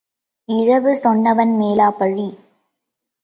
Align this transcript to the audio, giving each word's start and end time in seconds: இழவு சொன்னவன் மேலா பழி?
இழவு 0.49 0.95
சொன்னவன் 0.95 1.53
மேலா 1.57 1.91
பழி? 1.91 2.27